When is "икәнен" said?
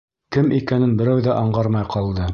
0.59-0.97